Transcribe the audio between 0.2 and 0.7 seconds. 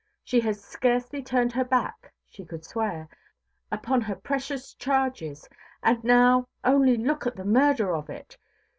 She had